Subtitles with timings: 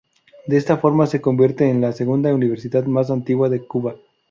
[0.47, 3.97] De esta forma se convierte en la segunda universidad más antigua de Cuba.